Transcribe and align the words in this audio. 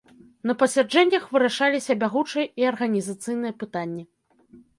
На 0.51 0.53
пасяджэннях 0.61 1.27
вырашаліся 1.35 1.97
бягучыя 2.05 2.45
і 2.63 2.67
арганізацыйныя 2.71 3.53
пытанні. 3.67 4.03